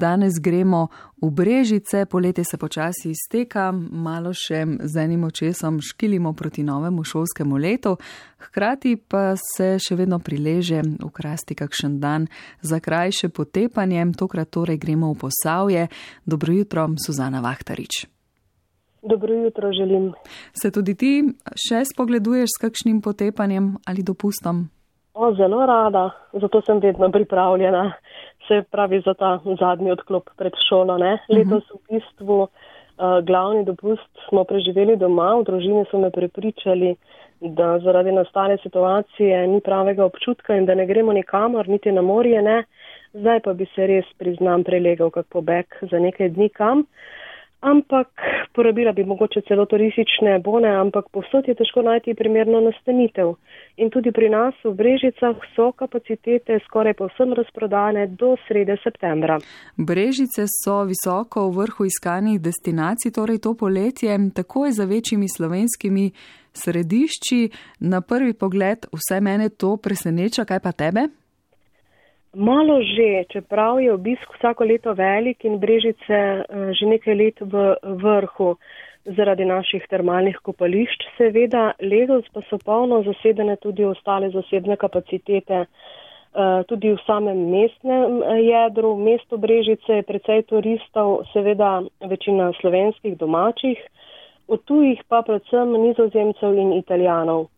Danes 0.00 0.38
gremo 0.38 0.86
v 1.22 1.30
Brežice, 1.30 2.06
poletje 2.06 2.44
se 2.44 2.56
počasi 2.58 3.10
izteka, 3.10 3.72
malo 3.74 4.30
še 4.30 4.60
z 4.78 4.94
enim 5.02 5.24
očesom 5.26 5.80
škilimo 5.82 6.30
proti 6.38 6.62
novemu 6.62 7.02
šolskemu 7.02 7.58
letu, 7.58 7.96
hkrati 8.38 8.94
pa 8.94 9.34
se 9.34 9.74
še 9.82 9.98
vedno 9.98 10.20
prileže 10.22 10.84
ukrasti 11.02 11.58
kakšen 11.58 11.98
dan 11.98 12.30
za 12.62 12.78
krajše 12.78 13.34
potepanje, 13.34 14.06
tokrat 14.14 14.54
torej 14.54 14.78
gremo 14.78 15.10
v 15.10 15.18
Posavje. 15.18 15.88
Dobro 16.22 16.54
jutro, 16.54 16.86
Suzana 16.94 17.42
Vahtarič. 17.42 18.06
Dobro 19.02 19.34
jutro 19.34 19.74
želim. 19.74 20.12
Se 20.54 20.70
tudi 20.70 20.94
ti 20.94 21.26
še 21.58 21.82
spogleduješ 21.90 22.54
s 22.54 22.62
kakšnim 22.62 23.02
potepanjem 23.02 23.74
ali 23.82 24.06
dopustom? 24.06 24.68
O, 25.18 25.34
zelo 25.34 25.66
rada, 25.66 26.14
zato 26.38 26.62
sem 26.62 26.78
vedno 26.78 27.10
pripravljena 27.10 27.98
se 28.48 28.62
pravi 28.70 29.00
za 29.06 29.14
ta 29.14 29.38
zadnji 29.60 29.90
odklop 29.90 30.30
pred 30.36 30.52
šolo. 30.68 30.98
Ne? 30.98 31.18
Mhm. 31.30 31.38
Letos 31.38 31.64
v 31.74 31.78
bistvu 31.92 32.40
uh, 32.42 32.48
glavni 33.22 33.64
dopust 33.64 34.10
smo 34.28 34.44
preživeli 34.44 34.96
doma, 34.96 35.34
v 35.40 35.44
družini 35.44 35.84
so 35.90 35.98
me 35.98 36.10
prepričali, 36.10 36.96
da 37.40 37.78
zaradi 37.78 38.12
nastale 38.12 38.56
situacije 38.62 39.46
ni 39.46 39.60
pravega 39.60 40.04
občutka 40.04 40.56
in 40.56 40.66
da 40.66 40.74
ne 40.74 40.86
gremo 40.86 41.12
nikamor, 41.12 41.68
niti 41.68 41.92
na 41.92 42.02
morje 42.02 42.42
ne. 42.42 42.64
Zdaj 43.14 43.40
pa 43.40 43.52
bi 43.52 43.66
se 43.74 43.86
res 43.86 44.08
priznam 44.18 44.64
prelegal 44.64 45.10
kak 45.10 45.26
pobeg 45.30 45.78
za 45.90 45.98
nekaj 46.02 46.28
dni 46.34 46.48
kam. 46.48 46.78
Uh, 46.78 47.17
ampak 47.60 48.08
porabila 48.54 48.92
bi 48.92 49.04
mogoče 49.04 49.40
celo 49.48 49.64
turistične 49.66 50.38
bone, 50.44 50.68
ampak 50.68 51.08
povsod 51.12 51.48
je 51.48 51.54
težko 51.54 51.82
najti 51.82 52.14
primerno 52.14 52.60
nastanitev. 52.60 53.34
In 53.76 53.90
tudi 53.90 54.12
pri 54.12 54.30
nas 54.30 54.54
v 54.64 54.74
Brežicah 54.74 55.36
so 55.56 55.72
kapacitete 55.72 56.58
skoraj 56.66 56.94
povsem 56.94 57.32
razprodane 57.32 58.06
do 58.06 58.36
srede 58.46 58.76
septembra. 58.84 59.38
Brežice 59.76 60.46
so 60.46 60.82
visoko 60.84 61.48
v 61.50 61.56
vrhu 61.62 61.86
iskanih 61.90 62.40
destinacij, 62.40 63.12
torej 63.14 63.38
to 63.38 63.54
poletje, 63.54 64.18
tako 64.34 64.66
je 64.66 64.72
za 64.72 64.84
večjimi 64.84 65.26
slovenskimi 65.36 66.10
središči. 66.52 67.40
Na 67.80 68.00
prvi 68.00 68.34
pogled 68.34 68.86
vse 68.92 69.20
mene 69.20 69.48
to 69.48 69.76
preseneča, 69.76 70.44
kaj 70.44 70.60
pa 70.60 70.72
tebe? 70.72 71.08
Malo 72.38 72.78
že, 72.82 73.24
čeprav 73.34 73.80
je 73.82 73.92
obisk 73.92 74.30
vsako 74.38 74.64
leto 74.64 74.92
velik 74.94 75.44
in 75.44 75.58
brežice 75.58 76.18
eh, 76.38 76.44
že 76.70 76.86
nekaj 76.86 77.14
let 77.14 77.40
v 77.42 77.74
vrhu 77.82 78.54
zaradi 79.16 79.44
naših 79.44 79.82
termalnih 79.90 80.38
kopališč, 80.46 81.02
seveda 81.16 81.72
letos 81.82 82.28
pa 82.30 82.42
so 82.46 82.58
polno 82.62 83.02
zasedene 83.02 83.56
tudi 83.56 83.84
ostale 83.84 84.30
zasebne 84.30 84.76
kapacitete. 84.76 85.64
Eh, 85.64 86.62
tudi 86.70 86.94
v 86.94 87.00
samem 87.06 87.50
mestnem 87.50 88.22
eh, 88.22 88.40
jedru, 88.46 88.94
v 88.94 89.10
mestu 89.10 89.34
Brežice 89.34 89.98
je 89.98 90.06
precej 90.06 90.46
turistov, 90.46 91.26
seveda 91.32 91.82
večina 92.06 92.52
slovenskih 92.60 93.18
domačih, 93.18 93.82
od 94.46 94.62
tujih 94.62 95.02
pa 95.08 95.24
predvsem 95.26 95.74
nizozemcev 95.74 96.54
in 96.54 96.76
italijanov. 96.78 97.48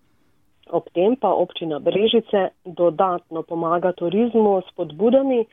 Ob 0.73 0.87
tem 0.95 1.17
pa 1.17 1.29
občina 1.35 1.79
Brežice 1.79 2.51
dodatno 2.65 3.43
pomaga 3.43 3.93
turizmu 3.93 4.63
s 4.63 4.75
podbudami. 4.77 5.45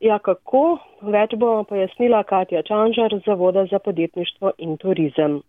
Ja, 0.00 0.18
kako? 0.18 0.78
Več 1.14 1.36
bo 1.38 1.62
pojasnila 1.68 2.24
Katja 2.26 2.62
Čanžar 2.66 3.14
z 3.14 3.22
Zavoda 3.26 3.66
za 3.70 3.78
podjetništvo 3.78 4.52
in 4.58 4.76
turizem. 4.76 5.42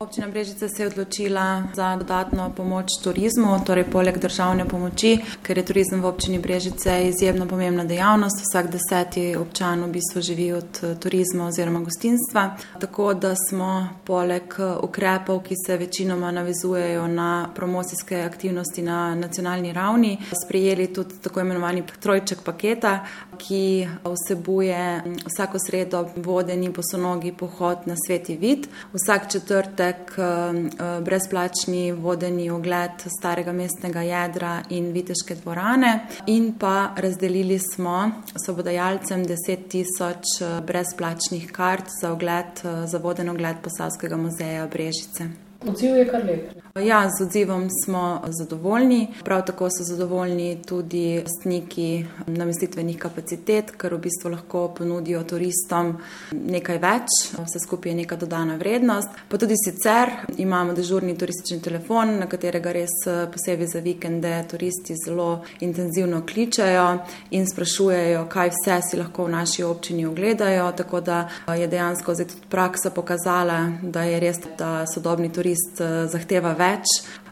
Občina 0.00 0.28
Brežice 0.28 0.68
se 0.68 0.82
je 0.82 0.86
odločila 0.86 1.62
za 1.74 1.96
dodatno 1.96 2.52
pomoč 2.56 2.86
turizmu, 3.02 3.58
torej 3.66 3.84
poleg 3.90 4.18
državne 4.18 4.62
pomoči, 4.68 5.16
ker 5.42 5.58
je 5.58 5.64
turizem 5.66 6.02
v 6.02 6.06
občini 6.06 6.38
Brežice 6.38 7.08
izjemno 7.08 7.48
pomembna 7.50 7.84
dejavnost. 7.84 8.44
Vsak 8.44 8.70
deseti 8.70 9.36
občan 9.36 9.82
v 9.84 9.88
bistvu 9.96 10.22
živi 10.22 10.52
od 10.52 10.78
eh, 10.82 10.94
turizma 11.02 11.48
oziroma 11.48 11.80
gostinstva. 11.80 12.44
Tako 12.80 13.14
da 13.14 13.34
smo 13.48 13.88
poleg 14.04 14.54
eh, 14.58 14.76
ukrepov, 14.82 15.42
ki 15.42 15.54
se 15.66 15.76
večinoma 15.76 16.30
navezujejo 16.30 17.08
na 17.08 17.50
promocijske 17.54 18.20
aktivnosti 18.22 18.82
na 18.82 19.14
nacionalni 19.14 19.72
ravni, 19.72 20.18
sprejeli 20.44 20.92
tudi 20.92 21.18
tako 21.22 21.40
imenovani 21.40 21.82
trojček 22.00 22.46
paketa, 22.46 23.00
ki 23.38 23.88
vsebuje 24.04 25.02
mm, 25.02 25.16
vsako 25.26 25.58
sredo 25.66 26.06
vodeni 26.16 26.70
bosonogi 26.70 27.32
pohod 27.32 27.78
na 27.86 27.94
sveti 28.06 28.36
vid. 28.36 28.66
Vsak 28.94 29.30
četrte 29.32 29.87
poleg 29.88 30.18
eh, 30.18 31.00
brezplačni 31.02 31.92
vodeni 31.92 32.50
ogled 32.50 33.04
starega 33.18 33.52
mestnega 33.52 34.02
jedra 34.02 34.62
in 34.70 34.92
viteške 34.92 35.34
dvorane 35.34 36.06
in 36.26 36.54
pa 36.58 36.92
razdelili 36.96 37.58
smo 37.58 38.10
sobodajalcem 38.46 39.24
10 39.24 39.68
tisoč 39.68 40.40
eh, 40.40 40.60
brezplačnih 40.60 41.52
kart 41.52 41.88
za 42.00 42.12
ogled, 42.12 42.64
eh, 42.64 42.86
za 42.86 42.98
voden 42.98 43.28
ogled 43.28 43.56
Posavskega 43.62 44.16
muzeja 44.16 44.66
Brežice. 44.66 45.47
Odziv 45.66 45.96
je 45.96 46.06
kar 46.08 46.24
lep. 46.24 46.58
Ja, 46.84 47.10
z 47.18 47.22
odzivom 47.22 47.68
smo 47.84 48.22
zadovoljni. 48.26 49.08
Prav 49.24 49.44
tako 49.46 49.70
so 49.70 49.84
zadovoljni 49.84 50.62
tudi 50.66 51.22
lastniki 51.22 52.04
namestitvenih 52.26 52.98
kapacitet, 52.98 53.72
ker 53.76 53.94
v 53.94 53.98
bistvu 53.98 54.30
lahko 54.30 54.68
ponudijo 54.76 55.24
turistom 55.26 55.96
nekaj 56.32 56.78
več, 56.78 57.16
vse 57.34 57.62
skupaj 57.64 57.90
je 57.90 57.96
neka 57.96 58.16
dodana 58.16 58.54
vrednost. 58.56 59.16
Pa 59.28 59.38
tudi 59.38 59.56
sicer 59.58 60.12
imamo 60.36 60.76
dežurni 60.76 61.16
turistični 61.18 61.58
telefon, 61.62 62.14
na 62.20 62.28
katerega 62.30 62.72
res 62.72 62.94
posebej 63.32 63.72
za 63.74 63.82
vikende 63.82 64.36
turisti 64.50 64.94
zelo 65.04 65.42
intenzivno 65.60 66.22
kličajo 66.26 66.86
in 67.30 67.48
sprašujejo, 67.50 68.22
kaj 68.30 68.52
vse 68.54 68.78
si 68.90 69.02
lahko 69.02 69.26
v 69.26 69.34
naši 69.34 69.66
občini 69.66 70.06
ogledajo. 70.06 70.70
Tako 70.78 71.00
da 71.00 71.18
je 71.58 71.66
dejansko 71.66 72.14
zdaj 72.14 72.30
tudi 72.30 72.46
praksa 72.48 72.94
pokazala, 72.94 73.58
da 73.82 74.06
je 74.06 74.20
res, 74.20 74.38
da 74.58 74.86
sodobni 74.86 75.32
turist 75.48 75.80
zahteva 76.12 76.52
več 76.52 76.84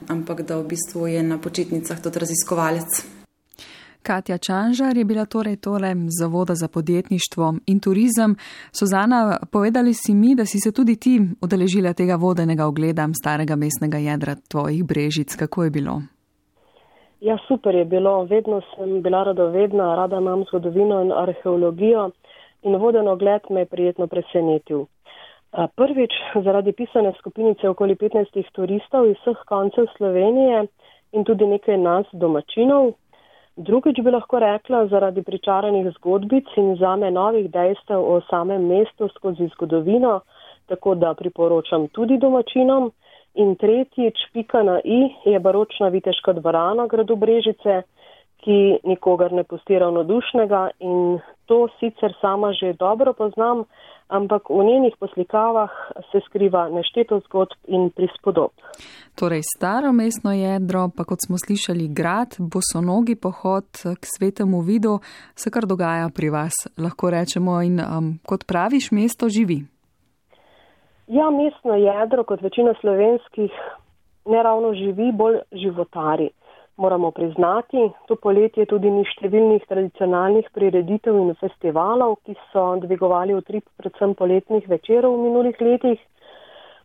ampak 0.09 0.43
da 0.43 0.59
v 0.59 0.67
bistvu 0.69 1.07
je 1.07 1.23
na 1.23 1.39
počitnicah 1.39 2.01
tudi 2.03 2.19
raziskovalec. 2.19 2.91
Katja 4.03 4.39
Čanžar 4.39 4.97
je 4.97 5.05
bila 5.05 5.27
torej 5.27 5.57
tole 5.57 5.91
zavoda 6.21 6.55
za 6.55 6.69
podjetništvo 6.69 7.55
in 7.67 7.81
turizem. 7.81 8.37
Suzana, 8.73 9.39
povedali 9.53 9.95
si 9.95 10.15
mi, 10.15 10.35
da 10.35 10.45
si 10.45 10.59
se 10.61 10.73
tudi 10.73 10.97
ti 10.97 11.21
udeležila 11.43 11.93
tega 11.93 12.17
vodenega 12.17 12.67
ogleda 12.67 13.09
starega 13.21 13.57
mestnega 13.57 13.99
jedra 13.99 14.35
tvojih 14.49 14.85
brežic. 14.85 15.37
Kako 15.37 15.65
je 15.65 15.71
bilo? 15.71 16.03
Ja, 17.21 17.39
super 17.49 17.75
je 17.75 17.85
bilo. 17.85 18.25
Vedno 18.25 18.61
sem 18.77 19.03
bila 19.03 19.25
radovedna, 19.25 19.95
rada 19.97 20.19
imam 20.19 20.45
zgodovino 20.49 21.03
in 21.03 21.13
arheologijo 21.13 22.11
in 22.63 22.77
voden 22.77 23.09
ogled 23.09 23.43
me 23.51 23.61
je 23.61 23.67
prijetno 23.67 24.07
presenetil. 24.07 24.87
Prvič, 25.57 26.13
zaradi 26.45 26.73
pisane 26.73 27.13
skupinice 27.19 27.69
okoli 27.69 27.95
15 27.97 28.51
turistov 28.53 29.07
iz 29.09 29.17
vseh 29.23 29.39
koncev 29.49 29.87
Slovenije 29.97 30.67
in 31.13 31.25
tudi 31.25 31.47
nekaj 31.49 31.79
nas 31.81 32.07
domačinov. 32.13 32.93
Drugič 33.57 34.03
bi 34.05 34.13
lahko 34.13 34.39
rekla 34.39 34.83
zaradi 34.93 35.23
pričaranih 35.23 35.89
zgodbic 35.97 36.53
in 36.61 36.75
zame 36.77 37.11
novih 37.11 37.49
dejstev 37.51 38.05
o 38.05 38.21
samem 38.29 38.67
mestu 38.69 39.09
skozi 39.15 39.49
zgodovino, 39.55 40.21
tako 40.69 40.95
da 40.95 41.15
priporočam 41.15 41.89
tudi 41.89 42.19
domačinom. 42.19 42.93
In 43.35 43.57
tretjič, 43.57 44.29
pika 44.33 44.63
na 44.63 44.81
i, 44.85 45.09
je 45.25 45.41
baročna 45.41 45.89
viteška 45.89 46.33
dvorana 46.33 46.87
gradu 46.87 47.17
Brežice, 47.17 47.83
ki 48.45 48.79
nikogar 48.85 49.33
ne 49.33 49.45
pusti 49.45 49.79
ravnodušnega 49.79 50.69
in 50.81 51.19
to 51.47 51.69
sicer 51.81 52.13
sama 52.21 52.53
že 52.53 52.73
dobro 52.73 53.13
poznam, 53.13 53.65
ampak 54.09 54.51
v 54.51 54.65
njenih 54.65 54.95
poslikavah 55.01 55.71
se 56.13 56.21
skriva 56.27 56.69
nešteto 56.69 57.21
zgodb 57.27 57.59
in 57.67 57.91
prispodob. 57.91 58.51
Torej, 59.15 59.43
staro 59.57 59.93
mestno 59.93 60.33
jedro, 60.33 60.89
pa 60.97 61.05
kot 61.05 61.19
smo 61.27 61.39
slišali, 61.39 61.89
grad, 61.89 62.37
bosonogi 62.39 63.17
pohod 63.17 63.67
k 64.01 64.03
svetemu 64.17 64.61
vidu, 64.61 64.99
se 65.35 65.51
kar 65.51 65.67
dogaja 65.67 66.09
pri 66.15 66.31
vas, 66.31 66.55
lahko 66.79 67.11
rečemo, 67.11 67.61
in 67.63 67.81
um, 67.81 68.19
kot 68.27 68.47
praviš, 68.47 68.91
mesto 68.93 69.29
živi. 69.29 69.65
Ja, 71.07 71.31
mestno 71.31 71.75
jedro, 71.75 72.25
kot 72.25 72.43
večina 72.43 72.75
slovenskih, 72.81 73.53
ne 74.27 74.43
ravno 74.43 74.75
živi, 74.75 75.13
bolj 75.13 75.41
životari 75.53 76.31
moramo 76.77 77.11
priznati. 77.11 77.91
To 78.09 78.17
poletje 78.17 78.67
tudi 78.67 78.91
ni 78.91 79.05
številnih 79.09 79.65
tradicionalnih 79.69 80.51
prireditev 80.55 81.17
in 81.17 81.33
festivalov, 81.41 82.19
ki 82.25 82.37
so 82.53 82.67
dvigovali 82.85 83.35
utrip 83.37 83.65
predvsem 83.81 84.15
poletnih 84.15 84.69
večerov 84.69 85.17
v 85.17 85.25
minulih 85.29 85.61
letih. 85.61 86.01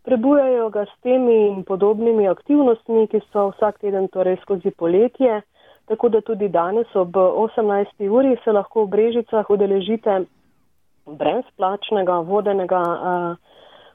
Prebujajo 0.07 0.69
ga 0.73 0.87
s 0.89 0.93
temi 1.05 1.37
in 1.51 1.63
podobnimi 1.63 2.25
aktivnostmi, 2.27 3.05
ki 3.11 3.21
so 3.29 3.51
vsak 3.51 3.81
teden 3.83 4.07
torej 4.09 4.39
skozi 4.41 4.71
poletje, 4.73 5.41
tako 5.91 6.09
da 6.09 6.21
tudi 6.25 6.49
danes 6.49 6.89
ob 6.95 7.17
18. 7.17 8.09
uri 8.09 8.37
se 8.43 8.51
lahko 8.51 8.87
v 8.87 8.95
Brežicah 8.95 9.49
udeležite 9.49 10.23
brezplačnega 11.05 12.21
vodenega 12.25 12.81
uh, 12.81 13.35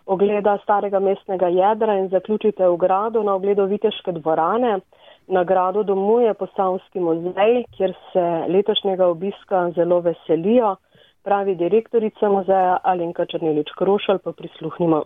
ogleda 0.06 0.58
starega 0.62 1.00
mestnega 1.00 1.48
jedra 1.50 1.98
in 1.98 2.08
zaključite 2.08 2.68
v 2.68 2.76
gradu 2.76 3.22
na 3.22 3.34
ogledu 3.34 3.66
Viteške 3.66 4.12
dvorane. 4.12 4.80
Nagrado 5.28 5.82
domuje 5.82 6.34
Posavski 6.34 7.00
muzej, 7.00 7.64
kjer 7.76 7.94
se 8.12 8.44
letošnjega 8.48 9.06
obiska 9.06 9.70
zelo 9.74 10.00
veselijo. 10.00 10.76
pravi 11.22 11.54
direktorica 11.54 12.28
muzeja 12.28 12.78
Alenka 12.82 13.26
Črnilič 13.26 13.70
Krošal, 13.78 14.18
pa 14.18 14.32
prisluhnimo. 14.32 15.02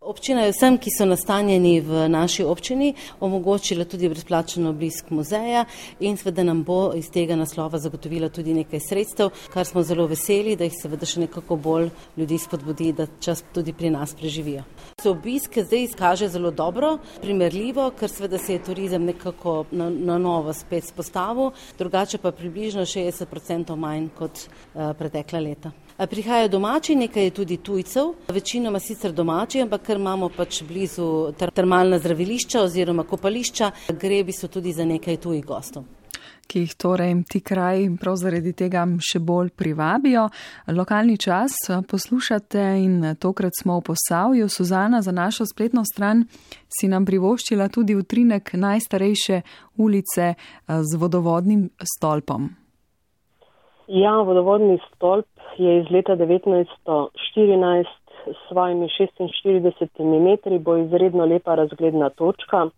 Občina 0.00 0.46
je 0.48 0.52
vsem, 0.56 0.78
ki 0.80 0.88
so 0.88 1.04
nastanjeni 1.04 1.74
v 1.84 2.06
naši 2.08 2.40
občini, 2.40 2.94
omogočila 3.20 3.84
tudi 3.84 4.08
brezplačen 4.08 4.64
obisk 4.66 5.10
muzeja 5.12 5.66
in 6.00 6.16
seveda 6.16 6.40
nam 6.40 6.62
bo 6.64 6.94
iz 6.96 7.10
tega 7.12 7.36
naslova 7.36 7.76
zagotovila 7.78 8.30
tudi 8.32 8.54
nekaj 8.56 8.80
sredstev, 8.80 9.28
kar 9.52 9.68
smo 9.68 9.82
zelo 9.84 10.06
veseli, 10.08 10.54
da 10.56 10.64
jih 10.64 10.78
seveda 10.78 11.04
še 11.04 11.26
nekako 11.26 11.58
bolj 11.60 11.90
ljudi 12.16 12.38
spodbudi, 12.40 12.94
da 12.96 13.10
čas 13.20 13.44
tudi 13.52 13.76
pri 13.76 13.90
nas 13.92 14.16
preživijo. 14.16 14.64
Se 15.02 15.12
obisk 15.12 15.60
zdaj 15.68 15.84
izkaže 15.90 16.30
zelo 16.32 16.48
dobro, 16.50 16.94
primerljivo, 17.20 17.90
ker 17.92 18.08
seveda 18.08 18.40
se 18.40 18.56
je 18.56 18.64
turizem 18.70 19.04
nekako 19.04 19.66
na, 19.70 19.90
na 19.92 20.16
novo 20.16 20.56
spet 20.56 20.88
spostavil, 20.88 21.52
drugače 21.76 22.24
pa 22.24 22.32
približno 22.32 22.88
60% 22.88 23.76
manj 23.76 24.08
kot 24.16 24.46
uh, 24.48 24.96
pretekla 24.96 25.44
leta. 25.44 25.76
Prihajajo 26.06 26.48
domači, 26.48 26.96
nekaj 26.96 27.24
je 27.24 27.30
tudi 27.30 27.56
tujcev, 27.56 28.14
večinoma 28.28 28.80
sicer 28.80 29.12
domači, 29.12 29.60
ampak 29.60 29.82
ker 29.86 30.00
imamo 30.00 30.30
pač 30.32 30.62
blizu 30.64 31.32
termalna 31.54 31.98
zdravilišča 31.98 32.62
oziroma 32.62 33.04
kopališča, 33.04 33.70
gre 34.00 34.24
bi 34.24 34.32
so 34.32 34.48
tudi 34.48 34.72
za 34.72 34.84
nekaj 34.84 35.16
tujih 35.20 35.44
gostov 35.44 35.84
ki 36.50 36.64
jih 36.64 36.74
torej 36.74 37.14
ti 37.30 37.40
kraji 37.40 37.90
prav 38.00 38.16
zaradi 38.18 38.52
tega 38.58 38.82
še 38.98 39.20
bolj 39.22 39.52
privabijo. 39.54 40.26
Lokalni 40.74 41.16
čas 41.18 41.54
poslušate 41.88 42.64
in 42.82 43.14
tokrat 43.22 43.54
smo 43.60 43.78
v 43.78 43.86
posavju. 43.92 44.48
Suzana 44.48 45.02
za 45.02 45.12
našo 45.12 45.46
spletno 45.46 45.84
stran 45.86 46.24
si 46.68 46.88
nam 46.88 47.06
privoščila 47.06 47.68
tudi 47.68 47.94
utrinek 47.94 48.54
najstarejše 48.54 49.42
ulice 49.78 50.34
z 50.66 50.98
vodovodnim 50.98 51.68
stolpom. 51.94 52.50
Ja, 53.90 54.12
vodovodni 54.22 54.78
stolp 54.86 55.26
je 55.58 55.78
iz 55.78 55.90
leta 55.90 56.14
1914 56.16 57.84
s 58.26 58.48
svojimi 58.48 58.86
46 58.86 60.20
metri, 60.20 60.58
bo 60.58 60.76
izredno 60.76 61.24
lepa 61.24 61.54
razgledna 61.54 62.10
točka. 62.10 62.68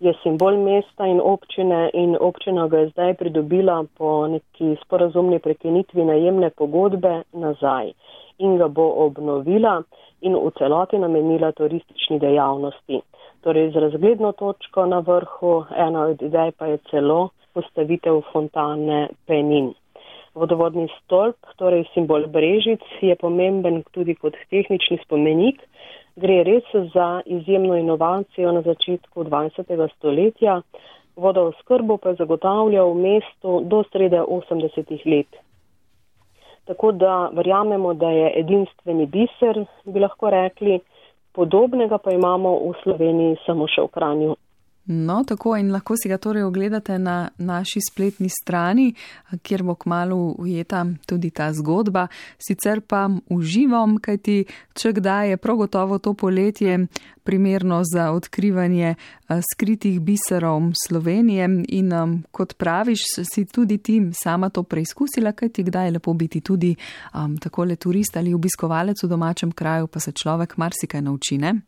Je 0.00 0.12
simbol 0.22 0.56
mesta 0.56 1.06
in 1.06 1.20
občine 1.24 1.90
in 1.94 2.16
občina 2.20 2.68
ga 2.68 2.78
je 2.78 2.88
zdaj 2.88 3.14
pridobila 3.14 3.84
po 3.98 4.26
neki 4.28 4.76
sporazumni 4.84 5.38
prekinitvi 5.38 6.04
najemne 6.04 6.50
pogodbe 6.50 7.22
nazaj 7.32 7.92
in 8.38 8.58
ga 8.58 8.68
bo 8.68 8.92
obnovila 9.06 9.82
in 10.20 10.36
v 10.36 10.50
celoti 10.58 10.98
namenila 10.98 11.52
turistični 11.52 12.18
dejavnosti. 12.18 13.00
Torej 13.40 13.70
z 13.70 13.76
razgledno 13.76 14.32
točko 14.32 14.86
na 14.86 14.98
vrhu, 14.98 15.64
ena 15.76 16.02
od 16.02 16.22
idej 16.22 16.50
pa 16.58 16.66
je 16.66 16.78
celo 16.90 17.28
postavitev 17.54 18.20
fontane 18.32 19.08
Penin. 19.26 19.72
Vodovodni 20.34 20.86
stolp, 21.02 21.36
torej 21.60 21.84
simbol 21.92 22.24
Brežic, 22.32 22.80
je 23.04 23.16
pomemben 23.20 23.82
tudi 23.92 24.14
kot 24.16 24.36
tehnični 24.50 24.96
spomenik. 25.04 25.60
Gre 26.16 26.38
res 26.48 26.68
za 26.94 27.20
izjemno 27.26 27.76
inovacijo 27.76 28.52
na 28.52 28.62
začetku 28.62 29.24
20. 29.24 29.88
stoletja. 29.96 30.60
Vodoskrbo 31.16 31.96
pa 31.96 32.12
je 32.12 32.22
zagotavljal 32.24 32.92
v 32.92 33.00
mestu 33.04 33.60
do 33.64 33.82
srede 33.92 34.20
80. 34.20 34.96
let. 35.04 35.36
Tako 36.64 36.92
da 36.92 37.28
verjamemo, 37.32 37.94
da 37.94 38.08
je 38.08 38.32
edinstveni 38.40 39.06
biser, 39.06 39.64
bi 39.84 40.00
lahko 40.00 40.30
rekli, 40.30 40.80
podobnega 41.32 41.98
pa 41.98 42.12
imamo 42.12 42.54
v 42.58 42.72
Sloveniji 42.82 43.36
samo 43.46 43.68
še 43.68 43.84
v 43.84 43.92
Kranju. 43.92 44.36
No, 44.84 45.24
tako 45.24 45.56
in 45.56 45.70
lahko 45.70 45.94
si 45.96 46.08
ga 46.08 46.16
torej 46.18 46.42
ogledate 46.42 46.98
na 46.98 47.28
naši 47.38 47.80
spletni 47.90 48.28
strani, 48.28 48.94
kjer 49.42 49.62
bo 49.62 49.74
kmalo 49.74 50.16
ujeta 50.38 50.86
tudi 51.06 51.30
ta 51.30 51.52
zgodba. 51.52 52.08
Sicer 52.38 52.80
pa 52.80 53.06
uživam, 53.30 54.00
kajti 54.02 54.44
če 54.74 54.92
kdaj 54.98 55.30
je 55.30 55.36
prav 55.36 55.56
gotovo 55.56 55.98
to 55.98 56.14
poletje 56.14 56.80
primerno 57.22 57.82
za 57.84 58.10
odkrivanje 58.10 58.94
eh, 58.94 59.40
skritih 59.54 60.00
biserov 60.00 60.72
Slovenije 60.86 61.48
in 61.68 61.92
um, 61.92 62.22
kot 62.30 62.58
praviš, 62.58 63.06
si 63.22 63.44
tudi 63.44 63.78
ti 63.78 64.00
sama 64.12 64.50
to 64.50 64.62
preizkusila, 64.62 65.32
kajti 65.32 65.62
kdaj 65.62 65.86
je 65.86 65.90
lepo 65.90 66.14
biti 66.14 66.40
tudi 66.40 66.74
um, 67.14 67.36
takole 67.38 67.76
turist 67.76 68.16
ali 68.16 68.34
obiskovalec 68.34 69.02
v 69.02 69.08
domačem 69.08 69.52
kraju, 69.52 69.86
pa 69.86 70.00
se 70.00 70.12
človek 70.12 70.56
marsikaj 70.56 71.02
nauči, 71.02 71.38
ne? 71.38 71.60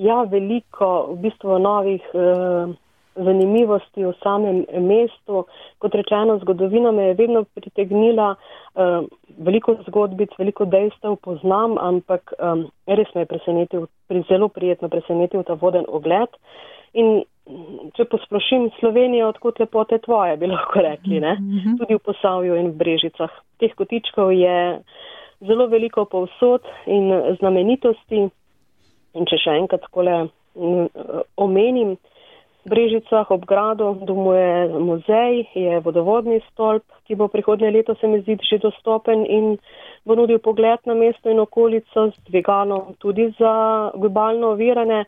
Ja, 0.00 0.22
veliko 0.24 1.10
v 1.12 1.18
bistvu 1.26 1.58
novih 1.60 2.04
eh, 2.16 2.72
zanimivosti 3.20 4.04
v 4.06 4.12
samem 4.22 4.62
mestu. 4.86 5.44
Kot 5.78 5.94
rečeno, 5.94 6.38
zgodovina 6.40 6.92
me 6.92 7.10
je 7.10 7.18
vedno 7.18 7.44
pritegnila, 7.54 8.34
eh, 8.34 9.02
veliko 9.38 9.76
zgodbic, 9.88 10.32
veliko 10.38 10.64
dejstev 10.64 11.18
poznam, 11.24 11.76
ampak 11.78 12.32
eh, 12.32 12.64
res 12.86 13.12
me 13.14 13.26
je 13.26 13.30
presenetil, 13.34 13.86
pri, 14.08 14.24
zelo 14.28 14.48
prijetno 14.48 14.88
presenetil 14.88 15.44
ta 15.44 15.58
voden 15.60 15.84
ogled. 15.88 16.32
In 16.96 17.22
če 17.94 18.06
posplošim 18.10 18.70
Slovenijo, 18.80 19.30
odkot 19.34 19.60
lepote 19.60 19.98
tvoje, 20.02 20.36
bi 20.40 20.48
lahko 20.50 20.82
rekli, 20.86 21.20
ne? 21.20 21.36
Mhm. 21.38 21.76
tudi 21.82 21.94
v 21.98 22.04
Posavju 22.08 22.56
in 22.56 22.72
v 22.72 22.78
Brežicah. 22.78 23.30
Teh 23.60 23.74
kotičkov 23.76 24.32
je 24.32 24.80
zelo 25.46 25.66
veliko 25.68 26.04
povsod 26.04 26.64
in 26.86 27.10
znamenitosti. 27.40 28.30
In 29.14 29.26
če 29.26 29.38
še 29.42 29.56
enkrat 29.58 29.82
takole 29.88 30.28
omenim, 31.36 31.96
v 32.60 32.68
Brežicah 32.68 33.30
ob 33.32 33.46
gradu 33.48 33.94
domuje 34.04 34.68
muzej, 34.68 35.46
je 35.56 35.80
vodovodni 35.80 36.42
stolp, 36.50 36.84
ki 37.08 37.16
bo 37.16 37.28
prihodnje 37.32 37.70
leto 37.72 37.94
se 37.96 38.06
mi 38.06 38.20
zdi 38.20 38.36
že 38.44 38.58
dostopen 38.60 39.24
in 39.24 39.56
bo 40.04 40.14
nudil 40.14 40.38
pogled 40.38 40.80
na 40.84 40.94
mesto 40.94 41.30
in 41.30 41.40
okolico 41.40 42.10
z 42.12 42.16
dvigalom 42.28 42.96
tudi 43.00 43.32
za 43.38 43.90
globalno 43.96 44.52
ovirane. 44.52 45.04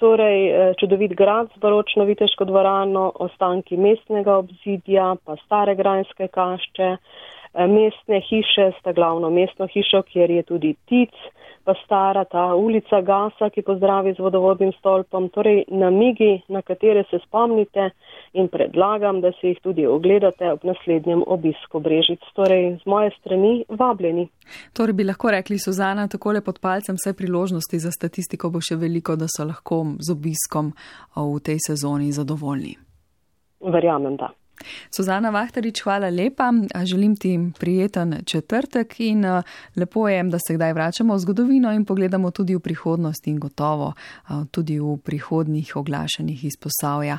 Torej, 0.00 0.40
eh, 0.48 0.74
čudovit 0.80 1.12
grad 1.12 1.52
z 1.54 1.60
baročno 1.60 2.04
viteško 2.08 2.44
dvorano, 2.48 3.12
ostanki 3.20 3.76
mestnega 3.76 4.38
obzidja, 4.40 5.14
pa 5.24 5.36
stare 5.44 5.74
granjske 5.76 6.28
kašče, 6.28 6.96
eh, 6.96 7.66
mestne 7.66 8.20
hiše, 8.20 8.72
sta 8.80 8.92
glavno 8.92 9.30
mestno 9.30 9.66
hišo, 9.66 10.02
kjer 10.02 10.30
je 10.30 10.42
tudi 10.42 10.74
tic, 10.88 11.12
pa 11.64 11.74
stara 11.84 12.24
ta 12.24 12.54
ulica 12.54 13.00
Gasa, 13.00 13.50
ki 13.50 13.62
pozdravi 13.62 14.14
z 14.14 14.22
vodovodnim 14.22 14.72
stolpom, 14.78 15.28
torej 15.28 15.64
namigi, 15.68 16.42
na 16.48 16.62
katere 16.62 17.04
se 17.10 17.20
spomnite 17.26 17.90
in 18.32 18.48
predlagam, 18.48 19.20
da 19.20 19.32
si 19.40 19.52
jih 19.52 19.60
tudi 19.62 19.86
ogledate 19.86 20.52
ob 20.52 20.64
naslednjem 20.64 21.22
obisku 21.26 21.80
Brežic. 21.80 22.24
Torej, 22.34 22.78
z 22.82 22.86
moje 22.86 23.10
strani 23.18 23.64
vabljeni. 23.68 24.28
Torej 24.72 24.96
bi 24.96 25.04
lahko 25.04 25.30
rekli, 25.30 25.58
Suzana, 25.58 26.08
takole 26.08 26.40
pod 26.44 26.60
palcem 26.60 26.96
vse 26.96 27.14
priložnosti 27.16 27.78
za 27.78 27.92
statistiko 27.92 28.50
bo 28.50 28.62
še 28.64 28.80
veliko, 28.80 29.16
da 29.16 29.28
so 29.28 29.44
lahko 29.44 29.84
z 30.00 30.12
obiskom 30.16 30.72
v 31.16 31.40
tej 31.44 31.58
sezoni 31.66 32.12
zadovoljni. 32.12 32.76
Verjamem, 33.60 34.16
da. 34.16 34.30
Suzana 34.90 35.30
Vahtarič, 35.30 35.82
hvala 35.82 36.10
lepa. 36.10 36.52
Želim 36.84 37.16
ti 37.16 37.38
prijeten 37.58 38.22
četrtek 38.26 39.00
in 39.00 39.24
lepo 39.76 40.08
je, 40.08 40.22
da 40.22 40.38
se 40.38 40.54
kdaj 40.54 40.72
vračamo 40.72 41.14
v 41.14 41.18
zgodovino 41.18 41.72
in 41.72 41.84
pogledamo 41.84 42.30
tudi 42.30 42.54
v 42.54 42.60
prihodnost 42.60 43.26
in 43.26 43.38
gotovo 43.38 43.92
tudi 44.50 44.78
v 44.80 44.96
prihodnih 45.04 45.76
oglašenih 45.76 46.44
izposavja 46.44 47.18